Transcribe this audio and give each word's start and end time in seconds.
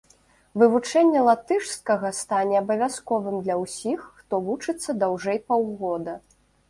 Вывучэнне 0.59 1.21
латышскага 1.27 2.11
стане 2.21 2.55
абавязковым 2.63 3.35
для 3.49 3.59
ўсіх, 3.65 3.99
хто 4.23 4.35
вучыцца 4.49 4.89
даўжэй 5.05 5.39
паўгода. 5.51 6.19